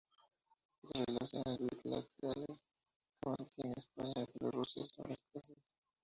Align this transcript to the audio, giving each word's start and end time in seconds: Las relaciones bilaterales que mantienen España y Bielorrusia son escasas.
Las 0.81 1.05
relaciones 1.05 1.59
bilaterales 1.59 2.63
que 2.63 3.29
mantienen 3.29 3.75
España 3.77 4.13
y 4.15 4.31
Bielorrusia 4.39 4.83
son 4.87 5.11
escasas. 5.11 5.59